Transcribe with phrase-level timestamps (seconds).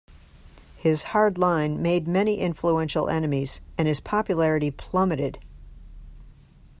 [0.77, 5.37] His hard line made many influential enemies, and his popularity plummeted.